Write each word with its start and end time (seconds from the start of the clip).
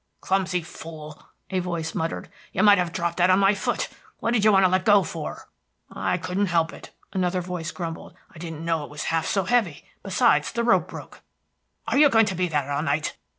"Clumsy 0.19 0.63
fool," 0.63 1.29
a 1.51 1.59
voice 1.59 1.93
muttered. 1.93 2.27
"You 2.53 2.63
might 2.63 2.79
have 2.79 2.91
dropped 2.91 3.17
that 3.17 3.29
on 3.29 3.37
my 3.37 3.53
foot. 3.53 3.87
What 4.17 4.33
did 4.33 4.43
you 4.43 4.51
want 4.51 4.65
to 4.65 4.67
let 4.67 4.83
go 4.83 5.03
for?" 5.03 5.47
"I 5.91 6.17
couldn't 6.17 6.47
help 6.47 6.73
it," 6.73 6.89
another 7.13 7.39
voice 7.39 7.69
grumbled. 7.69 8.15
"I 8.33 8.39
didn't 8.39 8.65
know 8.65 8.83
it 8.83 8.89
was 8.89 9.03
half 9.13 9.27
so 9.27 9.43
heavy. 9.43 9.85
Besides, 10.01 10.53
the 10.53 10.63
rope 10.63 10.87
broke." 10.87 11.21
"Oh, 11.87 11.91
are 11.93 11.97
you 11.99 12.09
going 12.09 12.25
to 12.25 12.33
be 12.33 12.47
there 12.47 12.71
all 12.71 12.81
night?" 12.81 13.15